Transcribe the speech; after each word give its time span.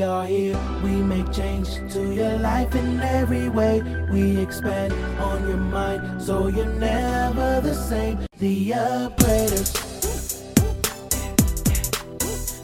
We 0.00 0.06
are 0.06 0.24
here, 0.24 0.58
we 0.82 0.92
make 0.92 1.30
change 1.30 1.68
to 1.92 2.14
your 2.14 2.38
life 2.38 2.74
in 2.74 3.02
every 3.02 3.50
way. 3.50 3.82
We 4.10 4.40
expand 4.40 4.94
on 5.20 5.46
your 5.46 5.58
mind 5.58 6.22
so 6.22 6.46
you're 6.46 6.64
never 6.64 7.60
the 7.60 7.74
same. 7.74 8.18
The 8.38 8.70
upgraders. 8.70 9.74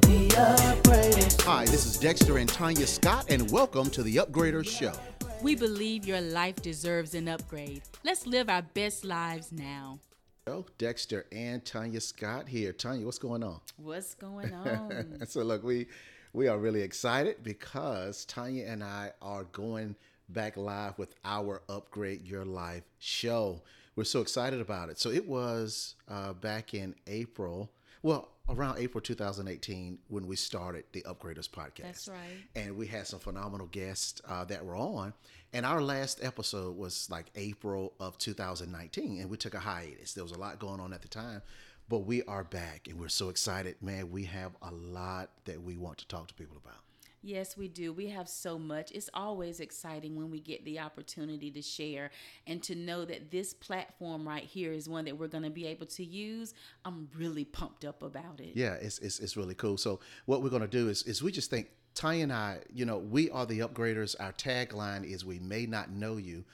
The 0.00 0.28
upgraders. 0.38 1.42
Hi, 1.42 1.66
this 1.66 1.84
is 1.84 1.98
Dexter 1.98 2.38
and 2.38 2.48
Tanya 2.48 2.86
Scott, 2.86 3.26
and 3.28 3.50
welcome 3.50 3.90
to 3.90 4.02
the 4.02 4.16
Upgrader 4.16 4.66
Show. 4.66 4.94
We 5.42 5.54
believe 5.54 6.06
your 6.06 6.22
life 6.22 6.62
deserves 6.62 7.14
an 7.14 7.28
upgrade. 7.28 7.82
Let's 8.04 8.26
live 8.26 8.48
our 8.48 8.62
best 8.62 9.04
lives 9.04 9.52
now. 9.52 9.98
Oh, 10.46 10.64
Dexter 10.78 11.26
and 11.30 11.62
Tanya 11.62 12.00
Scott 12.00 12.48
here. 12.48 12.72
Tanya, 12.72 13.04
what's 13.04 13.18
going 13.18 13.42
on? 13.42 13.60
What's 13.76 14.14
going 14.14 14.54
on? 14.54 15.18
so 15.26 15.42
look, 15.42 15.62
we 15.62 15.88
we 16.32 16.48
are 16.48 16.58
really 16.58 16.82
excited 16.82 17.42
because 17.42 18.24
Tanya 18.24 18.66
and 18.66 18.82
I 18.82 19.12
are 19.22 19.44
going 19.44 19.96
back 20.28 20.56
live 20.56 20.98
with 20.98 21.14
our 21.24 21.62
Upgrade 21.68 22.26
Your 22.26 22.44
Life 22.44 22.84
show. 22.98 23.62
We're 23.96 24.04
so 24.04 24.20
excited 24.20 24.60
about 24.60 24.90
it. 24.90 24.98
So 24.98 25.10
it 25.10 25.26
was 25.26 25.94
uh, 26.08 26.32
back 26.34 26.74
in 26.74 26.94
April. 27.06 27.70
Well, 28.02 28.28
around 28.48 28.78
April 28.78 29.00
2018 29.00 29.98
when 30.08 30.26
we 30.26 30.36
started 30.36 30.84
the 30.92 31.02
Upgraders 31.02 31.48
podcast. 31.48 31.82
That's 31.82 32.08
right. 32.08 32.18
And 32.54 32.76
we 32.76 32.86
had 32.86 33.06
some 33.06 33.20
phenomenal 33.20 33.66
guests 33.66 34.20
uh, 34.26 34.44
that 34.46 34.64
were 34.64 34.76
on. 34.76 35.12
And 35.52 35.64
our 35.64 35.80
last 35.80 36.22
episode 36.22 36.76
was 36.76 37.08
like 37.10 37.26
April 37.34 37.94
of 38.00 38.18
2019, 38.18 39.20
and 39.20 39.30
we 39.30 39.36
took 39.36 39.54
a 39.54 39.58
hiatus. 39.58 40.12
There 40.12 40.24
was 40.24 40.32
a 40.32 40.38
lot 40.38 40.58
going 40.58 40.80
on 40.80 40.92
at 40.92 41.02
the 41.02 41.08
time, 41.08 41.42
but 41.88 42.00
we 42.00 42.22
are 42.24 42.44
back 42.44 42.88
and 42.88 42.98
we're 42.98 43.08
so 43.08 43.28
excited. 43.28 43.76
Man, 43.80 44.10
we 44.10 44.24
have 44.24 44.52
a 44.62 44.70
lot 44.70 45.30
that 45.44 45.62
we 45.62 45.76
want 45.76 45.98
to 45.98 46.08
talk 46.08 46.28
to 46.28 46.34
people 46.34 46.56
about. 46.62 46.80
Yes, 47.20 47.56
we 47.56 47.66
do. 47.66 47.92
We 47.92 48.08
have 48.08 48.28
so 48.28 48.58
much. 48.58 48.92
It's 48.92 49.10
always 49.12 49.58
exciting 49.58 50.14
when 50.14 50.30
we 50.30 50.38
get 50.38 50.64
the 50.64 50.78
opportunity 50.78 51.50
to 51.50 51.60
share 51.60 52.10
and 52.46 52.62
to 52.62 52.76
know 52.76 53.04
that 53.04 53.32
this 53.32 53.52
platform 53.52 54.26
right 54.26 54.44
here 54.44 54.72
is 54.72 54.88
one 54.88 55.04
that 55.06 55.18
we're 55.18 55.26
going 55.26 55.42
to 55.42 55.50
be 55.50 55.66
able 55.66 55.86
to 55.86 56.04
use. 56.04 56.54
I'm 56.84 57.08
really 57.16 57.44
pumped 57.44 57.84
up 57.84 58.02
about 58.02 58.38
it. 58.38 58.52
Yeah, 58.54 58.74
it's, 58.74 59.00
it's, 59.00 59.18
it's 59.18 59.36
really 59.36 59.56
cool. 59.56 59.76
So, 59.76 59.98
what 60.26 60.42
we're 60.42 60.50
going 60.50 60.62
to 60.62 60.68
do 60.68 60.88
is, 60.88 61.02
is 61.02 61.22
we 61.22 61.32
just 61.32 61.50
think, 61.50 61.68
Ty 61.94 62.14
and 62.14 62.32
I, 62.32 62.60
you 62.72 62.84
know, 62.84 62.98
we 62.98 63.30
are 63.30 63.46
the 63.46 63.60
upgraders. 63.60 64.14
Our 64.20 64.32
tagline 64.32 65.04
is 65.04 65.24
we 65.24 65.40
may 65.40 65.66
not 65.66 65.90
know 65.90 66.18
you, 66.18 66.44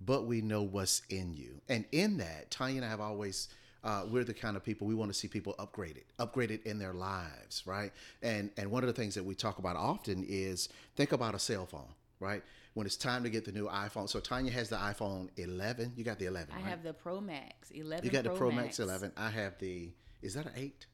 but 0.00 0.26
we 0.26 0.40
know 0.40 0.62
what's 0.62 1.02
in 1.10 1.34
you. 1.34 1.60
And 1.68 1.84
in 1.90 2.18
that, 2.18 2.52
Ty 2.52 2.70
and 2.70 2.84
I 2.84 2.88
have 2.88 3.00
always 3.00 3.48
uh, 3.84 4.04
we're 4.08 4.24
the 4.24 4.34
kind 4.34 4.56
of 4.56 4.64
people 4.64 4.86
we 4.86 4.94
want 4.94 5.12
to 5.12 5.18
see 5.18 5.28
people 5.28 5.54
upgraded, 5.58 6.04
upgraded 6.18 6.62
in 6.64 6.78
their 6.78 6.92
lives, 6.92 7.62
right? 7.66 7.92
And 8.22 8.50
and 8.56 8.70
one 8.70 8.82
of 8.82 8.86
the 8.86 8.92
things 8.92 9.14
that 9.14 9.24
we 9.24 9.34
talk 9.34 9.58
about 9.58 9.76
often 9.76 10.24
is 10.28 10.68
think 10.96 11.12
about 11.12 11.34
a 11.34 11.38
cell 11.38 11.66
phone, 11.66 11.94
right? 12.20 12.42
When 12.74 12.86
it's 12.86 12.96
time 12.96 13.22
to 13.24 13.30
get 13.30 13.44
the 13.44 13.52
new 13.52 13.68
iPhone. 13.68 14.08
So 14.08 14.18
Tanya 14.18 14.50
has 14.52 14.70
the 14.70 14.76
iPhone 14.76 15.28
11. 15.36 15.92
You 15.94 16.04
got 16.04 16.18
the 16.18 16.24
11. 16.24 16.54
I 16.54 16.56
right? 16.56 16.64
have 16.64 16.82
the 16.82 16.94
Pro 16.94 17.20
Max 17.20 17.70
11. 17.70 18.04
You 18.04 18.10
got 18.10 18.24
Pro 18.24 18.32
the 18.32 18.38
Pro 18.38 18.50
Max 18.50 18.80
11. 18.80 19.12
I 19.16 19.30
have 19.30 19.58
the. 19.58 19.90
Is 20.22 20.34
that 20.34 20.46
an 20.46 20.52
eight? 20.56 20.86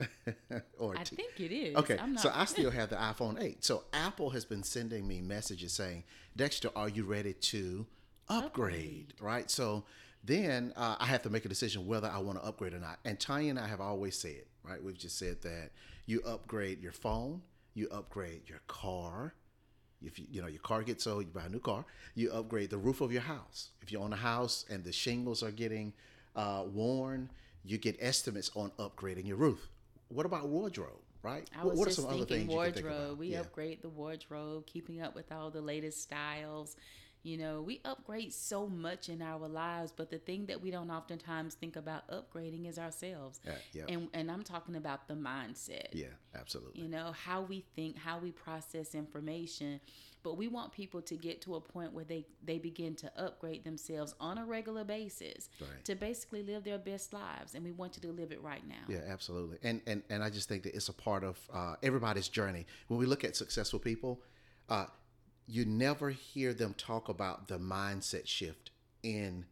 or 0.78 0.96
I 0.96 1.04
think 1.04 1.38
it 1.38 1.52
is. 1.52 1.76
Okay, 1.76 1.98
so 2.16 2.30
I 2.34 2.44
still 2.46 2.70
have 2.70 2.88
the 2.88 2.96
iPhone 2.96 3.42
8. 3.42 3.62
So 3.62 3.84
Apple 3.92 4.30
has 4.30 4.46
been 4.46 4.62
sending 4.62 5.06
me 5.06 5.20
messages 5.20 5.74
saying, 5.74 6.04
Dexter, 6.36 6.70
are 6.74 6.88
you 6.88 7.04
ready 7.04 7.34
to 7.34 7.86
upgrade? 8.28 8.46
upgrade. 8.46 9.14
Right. 9.20 9.50
So 9.50 9.84
then 10.22 10.72
uh, 10.76 10.96
I 10.98 11.06
have 11.06 11.22
to 11.22 11.30
make 11.30 11.44
a 11.44 11.48
decision 11.48 11.86
whether 11.86 12.08
I 12.08 12.18
want 12.18 12.40
to 12.40 12.44
upgrade 12.44 12.74
or 12.74 12.78
not. 12.78 12.98
And 13.04 13.18
Tanya 13.18 13.50
and 13.50 13.58
I 13.58 13.66
have 13.66 13.80
always 13.80 14.16
said, 14.18 14.42
right? 14.62 14.82
We've 14.82 14.98
just 14.98 15.18
said 15.18 15.40
that 15.42 15.70
you 16.06 16.20
upgrade 16.26 16.82
your 16.82 16.92
phone, 16.92 17.42
you 17.74 17.88
upgrade 17.90 18.42
your 18.46 18.60
car. 18.66 19.34
If 20.02 20.18
you, 20.18 20.26
you 20.30 20.42
know 20.42 20.48
your 20.48 20.60
car 20.60 20.82
gets 20.82 21.06
old, 21.06 21.24
you 21.24 21.30
buy 21.30 21.46
a 21.46 21.48
new 21.48 21.58
car. 21.58 21.84
You 22.14 22.32
upgrade 22.32 22.70
the 22.70 22.78
roof 22.78 23.00
of 23.00 23.12
your 23.12 23.22
house. 23.22 23.70
If 23.82 23.92
you 23.92 23.98
own 23.98 24.12
a 24.12 24.16
house 24.16 24.64
and 24.70 24.84
the 24.84 24.92
shingles 24.92 25.42
are 25.42 25.50
getting 25.50 25.92
uh, 26.36 26.64
worn, 26.72 27.30
you 27.64 27.78
get 27.78 27.96
estimates 28.00 28.50
on 28.54 28.72
upgrading 28.78 29.26
your 29.26 29.36
roof. 29.36 29.68
What 30.08 30.26
about 30.26 30.48
wardrobe? 30.48 31.00
Right? 31.22 31.48
I 31.58 31.64
was 31.64 31.78
what, 31.78 31.88
just 31.88 31.98
are 31.98 32.02
some 32.02 32.10
thinking 32.10 32.22
other 32.22 32.70
things 32.72 32.84
wardrobe. 32.84 33.18
We 33.18 33.28
yeah. 33.28 33.40
upgrade 33.40 33.82
the 33.82 33.90
wardrobe, 33.90 34.66
keeping 34.66 35.02
up 35.02 35.14
with 35.14 35.30
all 35.30 35.50
the 35.50 35.60
latest 35.60 36.02
styles 36.02 36.76
you 37.22 37.36
know, 37.36 37.60
we 37.60 37.80
upgrade 37.84 38.32
so 38.32 38.66
much 38.66 39.08
in 39.08 39.20
our 39.20 39.46
lives, 39.46 39.92
but 39.94 40.10
the 40.10 40.18
thing 40.18 40.46
that 40.46 40.60
we 40.60 40.70
don't 40.70 40.90
oftentimes 40.90 41.54
think 41.54 41.76
about 41.76 42.08
upgrading 42.08 42.68
is 42.68 42.78
ourselves. 42.78 43.40
Uh, 43.46 43.52
yeah. 43.72 43.84
And 43.88 44.08
and 44.14 44.30
I'm 44.30 44.42
talking 44.42 44.76
about 44.76 45.06
the 45.06 45.14
mindset. 45.14 45.88
Yeah, 45.92 46.06
absolutely. 46.34 46.82
You 46.82 46.88
know, 46.88 47.12
how 47.12 47.42
we 47.42 47.64
think, 47.76 47.98
how 47.98 48.18
we 48.18 48.32
process 48.32 48.94
information. 48.94 49.80
But 50.22 50.36
we 50.36 50.48
want 50.48 50.72
people 50.72 51.00
to 51.02 51.16
get 51.16 51.40
to 51.42 51.54
a 51.54 51.60
point 51.62 51.94
where 51.94 52.04
they, 52.04 52.26
they 52.44 52.58
begin 52.58 52.94
to 52.96 53.10
upgrade 53.16 53.64
themselves 53.64 54.14
on 54.20 54.36
a 54.36 54.44
regular 54.44 54.84
basis 54.84 55.48
right. 55.58 55.82
to 55.84 55.94
basically 55.94 56.42
live 56.42 56.62
their 56.62 56.76
best 56.76 57.14
lives. 57.14 57.54
And 57.54 57.64
we 57.64 57.72
want 57.72 57.96
you 57.96 58.02
to 58.02 58.14
live 58.14 58.30
it 58.30 58.42
right 58.42 58.66
now. 58.68 58.84
Yeah, 58.86 59.00
absolutely. 59.08 59.58
And 59.62 59.80
and, 59.86 60.02
and 60.10 60.22
I 60.22 60.30
just 60.30 60.48
think 60.48 60.64
that 60.64 60.74
it's 60.74 60.88
a 60.88 60.92
part 60.92 61.24
of 61.24 61.38
uh, 61.52 61.76
everybody's 61.82 62.28
journey. 62.28 62.66
When 62.88 62.98
we 62.98 63.06
look 63.06 63.24
at 63.24 63.34
successful 63.34 63.78
people, 63.78 64.20
uh, 64.68 64.86
you 65.46 65.64
never 65.64 66.10
hear 66.10 66.54
them 66.54 66.74
talk 66.74 67.08
about 67.08 67.48
the 67.48 67.58
mindset 67.58 68.26
shift 68.26 68.70
in 69.02 69.44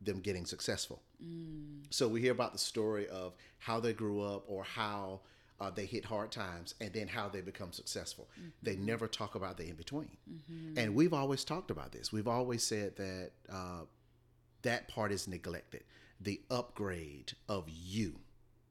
them 0.00 0.20
getting 0.20 0.46
successful. 0.46 1.02
Mm. 1.22 1.82
So 1.90 2.08
we 2.08 2.20
hear 2.20 2.32
about 2.32 2.52
the 2.52 2.58
story 2.58 3.08
of 3.08 3.34
how 3.58 3.80
they 3.80 3.92
grew 3.92 4.22
up 4.22 4.44
or 4.48 4.64
how 4.64 5.20
uh, 5.60 5.70
they 5.70 5.86
hit 5.86 6.04
hard 6.04 6.32
times 6.32 6.74
and 6.80 6.92
then 6.92 7.06
how 7.06 7.28
they 7.28 7.40
become 7.40 7.72
successful. 7.72 8.28
Mm-hmm. 8.38 8.48
They 8.62 8.76
never 8.76 9.06
talk 9.06 9.36
about 9.36 9.56
the 9.56 9.68
in 9.68 9.76
between. 9.76 10.16
Mm-hmm. 10.28 10.78
And 10.78 10.94
we've 10.94 11.14
always 11.14 11.44
talked 11.44 11.70
about 11.70 11.92
this. 11.92 12.12
We've 12.12 12.26
always 12.26 12.64
said 12.64 12.96
that 12.96 13.30
uh, 13.50 13.82
that 14.62 14.88
part 14.88 15.12
is 15.12 15.28
neglected. 15.28 15.84
The 16.20 16.40
upgrade 16.50 17.34
of 17.48 17.68
you 17.68 18.16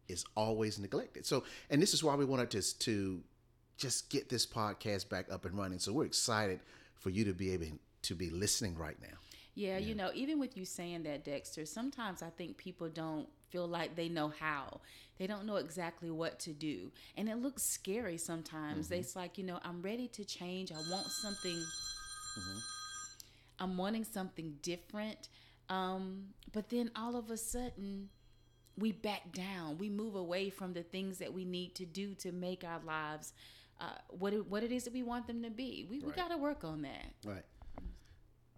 is 0.10 0.26
always 0.36 0.80
neglected. 0.80 1.26
So, 1.26 1.46
and 1.70 1.82
this 1.82 1.94
is 1.94 2.04
why 2.04 2.16
we 2.16 2.26
wanted 2.26 2.52
to, 2.52 2.80
to 2.80 3.22
just 3.82 4.12
get 4.12 4.30
this 4.30 4.46
podcast 4.46 5.10
back 5.10 5.26
up 5.32 5.44
and 5.44 5.58
running. 5.58 5.80
So 5.80 5.92
we're 5.92 6.06
excited 6.06 6.60
for 7.00 7.10
you 7.10 7.26
to 7.26 7.34
be 7.34 7.52
able 7.52 7.66
to 8.04 8.16
be 8.16 8.30
listening 8.30 8.78
right 8.78 8.96
now. 9.02 9.18
Yeah, 9.56 9.78
yeah, 9.78 9.78
you 9.80 9.96
know, 9.96 10.12
even 10.14 10.40
with 10.40 10.56
you 10.56 10.66
saying 10.66 11.04
that, 11.04 11.26
Dexter, 11.26 11.66
sometimes 11.66 12.22
I 12.22 12.30
think 12.30 12.58
people 12.58 12.90
don't 12.90 13.28
feel 13.50 13.68
like 13.68 13.96
they 13.96 14.08
know 14.08 14.32
how. 14.40 14.82
They 15.18 15.26
don't 15.28 15.46
know 15.46 15.56
exactly 15.56 16.12
what 16.12 16.40
to 16.42 16.54
do. 16.54 16.92
And 17.18 17.28
it 17.28 17.38
looks 17.38 17.64
scary 17.64 18.18
sometimes. 18.18 18.86
Mm-hmm. 18.86 19.00
It's 19.00 19.16
like, 19.16 19.38
you 19.38 19.44
know, 19.44 19.60
I'm 19.64 19.82
ready 19.82 20.08
to 20.10 20.24
change. 20.24 20.72
I 20.72 20.78
want 20.92 21.08
something, 21.08 21.58
mm-hmm. 21.58 22.58
I'm 23.60 23.78
wanting 23.78 24.04
something 24.04 24.58
different. 24.62 25.28
Um, 25.70 26.28
but 26.54 26.70
then 26.70 26.92
all 26.96 27.16
of 27.16 27.32
a 27.32 27.38
sudden, 27.38 28.10
we 28.78 28.92
back 28.92 29.34
down. 29.34 29.78
We 29.80 29.90
move 29.90 30.16
away 30.16 30.50
from 30.50 30.74
the 30.74 30.84
things 30.84 31.18
that 31.18 31.34
we 31.34 31.46
need 31.46 31.76
to 31.76 31.86
do 31.86 32.14
to 32.16 32.32
make 32.32 32.64
our 32.64 32.80
lives 32.86 33.34
uh, 33.82 33.98
what 34.10 34.34
it, 34.34 34.48
what 34.48 34.64
it 34.64 34.72
is 34.72 34.84
that 34.84 34.94
we 34.94 35.04
want 35.04 35.28
them 35.28 35.42
to 35.44 35.50
be. 35.50 35.88
We, 35.90 35.98
right. 35.98 36.08
we 36.08 36.12
got 36.14 36.30
to 36.30 36.38
work 36.38 36.64
on 36.64 36.84
that. 36.84 37.14
Right. 37.26 37.44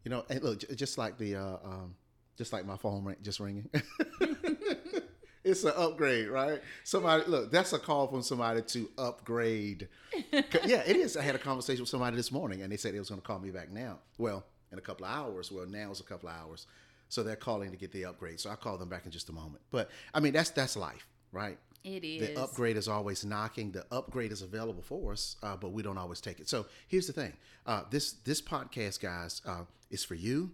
You 0.03 0.11
know, 0.11 0.25
and 0.29 0.43
look, 0.43 0.63
just 0.75 0.97
like 0.97 1.17
the, 1.17 1.37
uh, 1.37 1.57
um, 1.63 1.95
just 2.37 2.51
like 2.51 2.65
my 2.65 2.75
phone 2.75 3.05
ring, 3.05 3.15
just 3.21 3.39
ringing. 3.39 3.69
it's 5.43 5.63
an 5.63 5.71
upgrade, 5.77 6.27
right? 6.27 6.61
Somebody 6.83 7.23
look, 7.27 7.51
that's 7.51 7.71
a 7.71 7.79
call 7.79 8.07
from 8.07 8.21
somebody 8.21 8.61
to 8.61 8.89
upgrade. 8.97 9.87
yeah, 10.65 10.83
it 10.85 10.97
is. 10.97 11.15
I 11.15 11.21
had 11.21 11.35
a 11.35 11.39
conversation 11.39 11.83
with 11.83 11.89
somebody 11.89 12.17
this 12.17 12.31
morning, 12.31 12.61
and 12.61 12.71
they 12.71 12.77
said 12.77 12.93
they 12.93 12.99
was 12.99 13.09
going 13.09 13.21
to 13.21 13.25
call 13.25 13.39
me 13.39 13.51
back 13.51 13.71
now. 13.71 13.99
Well, 14.17 14.43
in 14.73 14.79
a 14.79 14.81
couple 14.81 15.05
of 15.05 15.11
hours. 15.13 15.51
Well, 15.51 15.65
now 15.65 15.91
it's 15.91 16.01
a 16.01 16.03
couple 16.03 16.27
of 16.27 16.35
hours, 16.35 16.67
so 17.07 17.23
they're 17.23 17.37
calling 17.37 17.71
to 17.71 17.77
get 17.77 17.93
the 17.93 18.05
upgrade. 18.05 18.41
So 18.41 18.49
I'll 18.49 18.57
call 18.57 18.77
them 18.77 18.89
back 18.89 19.05
in 19.05 19.11
just 19.11 19.29
a 19.29 19.33
moment. 19.33 19.61
But 19.71 19.89
I 20.13 20.19
mean, 20.19 20.33
that's 20.33 20.49
that's 20.49 20.75
life, 20.75 21.07
right? 21.31 21.57
It 21.83 22.03
is. 22.03 22.29
The 22.29 22.41
upgrade 22.41 22.77
is 22.77 22.87
always 22.87 23.25
knocking. 23.25 23.71
The 23.71 23.85
upgrade 23.91 24.31
is 24.31 24.41
available 24.41 24.81
for 24.81 25.11
us, 25.11 25.35
uh, 25.43 25.57
but 25.57 25.73
we 25.73 25.83
don't 25.83 25.97
always 25.97 26.21
take 26.21 26.39
it. 26.39 26.47
So 26.47 26.65
here's 26.87 27.07
the 27.07 27.13
thing: 27.13 27.33
uh, 27.65 27.83
this 27.89 28.13
this 28.23 28.41
podcast, 28.41 29.01
guys, 29.01 29.41
uh, 29.45 29.63
is 29.91 30.03
for 30.03 30.15
you. 30.15 30.51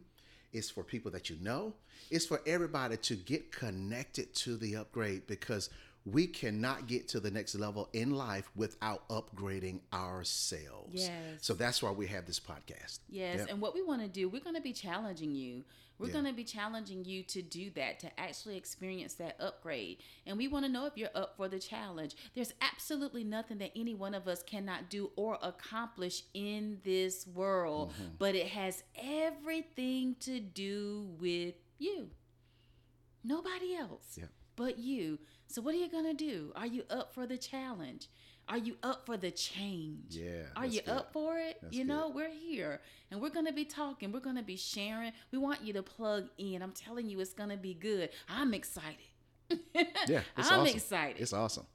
It's 0.52 0.70
for 0.70 0.84
people 0.84 1.12
that 1.12 1.30
you 1.30 1.38
know. 1.42 1.74
It's 2.10 2.26
for 2.26 2.42
everybody 2.48 2.98
to 2.98 3.16
get 3.16 3.52
connected 3.52 4.34
to 4.36 4.58
the 4.58 4.78
upgrade 4.78 5.28
because 5.28 5.70
we 6.06 6.28
cannot 6.28 6.88
get 6.88 7.08
to 7.10 7.20
the 7.20 7.32
next 7.32 7.56
level 7.56 7.90
in 7.94 8.12
life 8.12 8.50
without 8.56 9.08
upgrading 9.10 9.82
ourselves. 9.94 10.94
Yes. 10.94 11.12
So 11.42 11.54
that's 11.54 11.84
why 11.84 11.92
we 11.92 12.08
have 12.08 12.26
this 12.26 12.40
podcast. 12.40 13.00
Yes. 13.10 13.40
Yep. 13.40 13.48
And 13.50 13.62
what 13.62 13.74
we 13.74 13.82
want 13.82 14.02
to 14.02 14.08
do, 14.08 14.30
we're 14.30 14.42
going 14.42 14.56
to 14.56 14.62
be 14.62 14.74
challenging 14.74 15.36
you 15.36 15.64
we're 16.00 16.08
yeah. 16.08 16.14
going 16.14 16.26
to 16.26 16.34
be 16.34 16.46
challenging 16.46 17.04
you 17.04 17.24
to 17.24 17.42
do 17.42 17.70
that, 17.72 18.00
to 18.00 18.20
actually 18.20 18.56
experience 18.56 19.16
that 19.16 19.36
upgrade. 19.40 19.98
And 20.26 20.38
we 20.38 20.48
want 20.48 20.66
to 20.66 20.72
know 20.72 20.86
if 20.86 20.96
you're 20.96 21.10
up 21.14 21.36
for 21.36 21.50
the 21.50 21.60
challenge. 21.60 22.16
There's 22.34 22.54
absolutely 22.62 23.26
nothing 23.26 23.58
that 23.58 23.72
any 23.76 23.94
one 23.94 24.16
of 24.16 24.28
us 24.28 24.42
cannot 24.42 24.90
do 24.90 25.12
or 25.18 25.38
accomplish 25.44 26.24
in 26.34 26.80
this 26.86 27.28
world, 27.28 27.92
mm-hmm. 27.92 28.12
but 28.18 28.34
it 28.34 28.48
has 28.48 28.84
everything 28.98 30.16
to 30.22 30.40
do 30.40 31.10
with 31.20 31.56
you. 31.78 32.10
Nobody 33.22 33.76
else 33.76 34.18
yeah. 34.18 34.26
But 34.60 34.78
you. 34.78 35.18
So, 35.48 35.62
what 35.62 35.74
are 35.74 35.78
you 35.78 35.90
going 35.90 36.06
to 36.06 36.14
do? 36.14 36.52
Are 36.54 36.68
you 36.68 36.84
up 36.90 37.14
for 37.16 37.26
the 37.26 37.38
challenge? 37.38 38.10
Are 38.50 38.58
you 38.58 38.76
up 38.84 39.06
for 39.06 39.16
the 39.16 39.32
change? 39.32 40.16
Yeah, 40.16 40.42
Are 40.56 40.66
you 40.66 40.82
good. 40.82 40.90
up 40.90 41.14
for 41.14 41.38
it? 41.38 41.58
That's 41.62 41.74
you 41.74 41.86
know, 41.86 42.12
we're 42.14 42.32
here 42.32 42.82
and 43.10 43.22
we're 43.22 43.30
going 43.30 43.46
to 43.46 43.54
be 43.54 43.64
talking. 43.64 44.12
We're 44.12 44.20
going 44.20 44.36
to 44.36 44.44
be 44.44 44.58
sharing. 44.58 45.14
We 45.32 45.38
want 45.38 45.64
you 45.64 45.72
to 45.74 45.84
plug 45.84 46.30
in. 46.38 46.62
I'm 46.62 46.72
telling 46.74 47.08
you, 47.08 47.20
it's 47.20 47.34
going 47.34 47.52
to 47.52 47.58
be 47.58 47.74
good. 47.74 48.10
I'm 48.28 48.54
excited. 48.54 48.98
Yeah, 49.50 49.56
it's 50.38 50.52
I'm 50.52 50.62
awesome. 50.62 50.76
excited. 50.76 51.22
It's 51.22 51.32
awesome. 51.32 51.66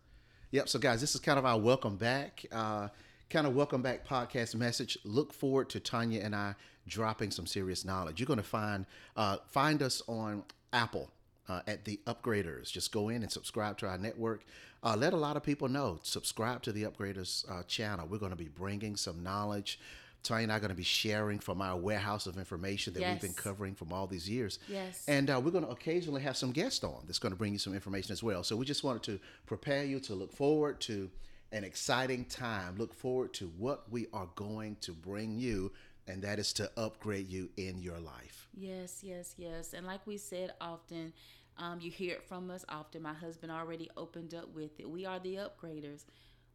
Yep. 0.50 0.68
So, 0.68 0.78
guys, 0.78 1.00
this 1.00 1.14
is 1.14 1.20
kind 1.20 1.38
of 1.38 1.46
our 1.46 1.58
welcome 1.58 1.96
back, 1.96 2.44
uh, 2.52 2.88
kind 3.30 3.46
of 3.46 3.54
welcome 3.54 3.80
back 3.80 4.06
podcast 4.06 4.56
message. 4.56 4.98
Look 5.04 5.32
forward 5.32 5.70
to 5.70 5.80
Tanya 5.80 6.20
and 6.20 6.36
I 6.36 6.54
dropping 6.86 7.30
some 7.30 7.46
serious 7.46 7.84
knowledge. 7.84 8.20
You're 8.20 8.26
going 8.26 8.36
to 8.36 8.42
find 8.42 8.84
uh, 9.16 9.38
find 9.48 9.82
us 9.82 10.02
on 10.06 10.42
Apple. 10.72 11.10
Uh, 11.46 11.60
at 11.66 11.84
the 11.84 12.00
upgraders 12.06 12.72
just 12.72 12.90
go 12.90 13.10
in 13.10 13.22
and 13.22 13.30
subscribe 13.30 13.76
to 13.76 13.86
our 13.86 13.98
network 13.98 14.44
uh, 14.82 14.96
let 14.96 15.12
a 15.12 15.16
lot 15.16 15.36
of 15.36 15.42
people 15.42 15.68
know 15.68 15.98
subscribe 16.02 16.62
to 16.62 16.72
the 16.72 16.84
upgraders 16.84 17.44
uh, 17.50 17.62
channel 17.64 18.06
we're 18.08 18.18
going 18.18 18.30
to 18.30 18.36
be 18.36 18.48
bringing 18.48 18.96
some 18.96 19.22
knowledge 19.22 19.78
Tanya 20.24 20.44
and 20.44 20.52
I 20.52 20.56
are 20.56 20.60
going 20.60 20.70
to 20.70 20.74
be 20.74 20.82
sharing 20.82 21.38
from 21.38 21.60
our 21.60 21.76
warehouse 21.76 22.26
of 22.26 22.38
information 22.38 22.94
that 22.94 23.02
we've 23.02 23.20
been 23.20 23.34
covering 23.34 23.74
from 23.74 23.92
all 23.92 24.06
these 24.06 24.28
years. 24.28 24.58
Yes. 24.68 25.04
And 25.06 25.28
uh, 25.30 25.40
we're 25.44 25.50
going 25.50 25.64
to 25.64 25.70
occasionally 25.70 26.22
have 26.22 26.36
some 26.36 26.50
guests 26.50 26.82
on 26.82 27.02
that's 27.06 27.18
going 27.18 27.32
to 27.32 27.36
bring 27.36 27.52
you 27.52 27.58
some 27.58 27.74
information 27.74 28.12
as 28.12 28.22
well. 28.22 28.42
So 28.42 28.56
we 28.56 28.64
just 28.64 28.82
wanted 28.82 29.02
to 29.04 29.20
prepare 29.46 29.84
you 29.84 30.00
to 30.00 30.14
look 30.14 30.32
forward 30.32 30.80
to 30.82 31.10
an 31.52 31.62
exciting 31.62 32.24
time. 32.24 32.76
Look 32.78 32.94
forward 32.94 33.34
to 33.34 33.52
what 33.58 33.84
we 33.90 34.06
are 34.12 34.28
going 34.34 34.76
to 34.80 34.92
bring 34.92 35.38
you, 35.38 35.70
and 36.06 36.22
that 36.22 36.38
is 36.38 36.52
to 36.54 36.70
upgrade 36.76 37.28
you 37.28 37.50
in 37.56 37.80
your 37.80 37.98
life. 37.98 38.48
Yes, 38.54 39.00
yes, 39.02 39.34
yes. 39.36 39.72
And 39.72 39.86
like 39.86 40.06
we 40.06 40.16
said 40.18 40.52
often, 40.60 41.12
um, 41.56 41.80
you 41.80 41.90
hear 41.90 42.14
it 42.14 42.28
from 42.28 42.50
us 42.50 42.64
often. 42.68 43.02
My 43.02 43.14
husband 43.14 43.52
already 43.52 43.90
opened 43.96 44.34
up 44.34 44.54
with 44.54 44.78
it. 44.78 44.88
We 44.88 45.06
are 45.06 45.18
the 45.18 45.36
upgraders. 45.36 46.04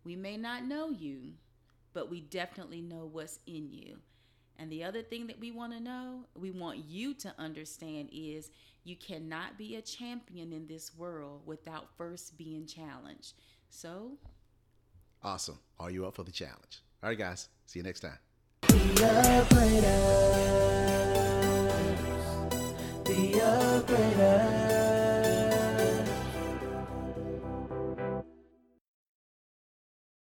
We 0.04 0.16
may 0.16 0.38
not 0.38 0.66
know 0.66 0.90
you, 0.90 1.34
but 1.94 2.10
we 2.10 2.22
definitely 2.22 2.81
know 2.81 3.10
what's 3.12 3.40
in 3.48 3.69
you. 3.72 3.98
And 4.57 4.69
the 4.72 4.84
other 4.84 5.01
thing 5.01 5.28
that 5.28 5.40
we 5.40 5.51
want 5.51 5.72
to 5.74 5.80
know, 5.80 6.25
we 6.36 6.51
want 6.51 6.80
you 6.80 7.13
to 7.16 7.34
understand 7.40 8.10
is 8.12 8.51
you 8.84 8.98
cannot 8.98 9.57
be 9.57 9.75
a 9.75 9.81
champion 9.81 10.51
in 10.51 10.68
this 10.68 10.96
world 10.96 11.42
without 11.46 11.88
first 11.98 12.38
being 12.38 12.66
challenged. 12.66 13.34
So, 13.69 14.18
Awesome. 15.22 15.60
Are 15.80 15.92
you 15.92 16.06
up 16.06 16.16
for 16.16 16.24
the 16.24 16.31
challenge? 16.31 16.81
All 17.04 17.10
right, 17.10 17.18
guys. 17.18 17.50
See 17.66 17.80
you 17.80 17.84
next 17.84 18.00
time. 18.01 18.18
The 18.69 18.77
upgraders. 19.06 20.30
The 23.06 23.39
upgraders. 23.39 24.69